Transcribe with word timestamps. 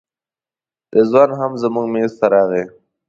رضوان 0.95 1.29
هم 1.39 1.51
زموږ 1.61 1.85
میز 1.93 2.11
ته 2.19 2.25
راغی. 2.33 2.63